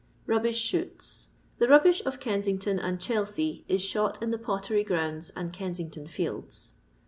R}ihbish 0.27 0.55
shooU. 0.59 1.27
The 1.59 1.67
rubbish 1.67 2.03
of 2.07 2.19
Eensiaiton 2.19 2.79
and 2.83 2.99
Chelsea 2.99 3.65
is 3.67 3.83
shot 3.83 4.19
in 4.19 4.31
the 4.31 4.39
Pottery 4.39 4.83
Gronnoiand 4.83 5.53
Kensington 5.53 6.07
fields. 6.07 6.73